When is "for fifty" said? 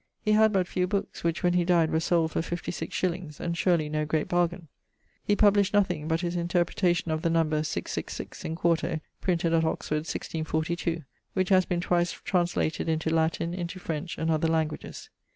2.31-2.71